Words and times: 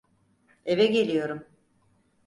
Eve 0.65 0.85
geliyorum. 0.87 1.47